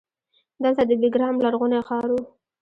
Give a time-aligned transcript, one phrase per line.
[0.63, 2.17] دلته د بیګرام لرغونی ښار و